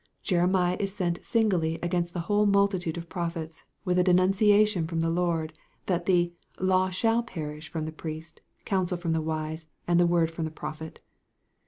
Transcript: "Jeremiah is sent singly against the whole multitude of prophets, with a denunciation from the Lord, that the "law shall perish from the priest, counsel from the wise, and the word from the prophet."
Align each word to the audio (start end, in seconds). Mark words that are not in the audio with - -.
"Jeremiah 0.23 0.77
is 0.79 0.95
sent 0.95 1.23
singly 1.23 1.77
against 1.83 2.15
the 2.15 2.21
whole 2.21 2.47
multitude 2.47 2.97
of 2.97 3.07
prophets, 3.07 3.65
with 3.85 3.99
a 3.99 4.03
denunciation 4.03 4.87
from 4.87 4.99
the 4.99 5.11
Lord, 5.11 5.53
that 5.85 6.07
the 6.07 6.33
"law 6.59 6.89
shall 6.89 7.21
perish 7.21 7.69
from 7.69 7.85
the 7.85 7.91
priest, 7.91 8.41
counsel 8.65 8.97
from 8.97 9.11
the 9.13 9.21
wise, 9.21 9.69
and 9.87 9.99
the 9.99 10.07
word 10.07 10.31
from 10.31 10.45
the 10.45 10.49
prophet." 10.49 11.03